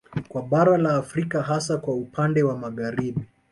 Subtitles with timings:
[0.27, 3.25] Kwa bara la Afrika hasa kwa upande wa Magharibi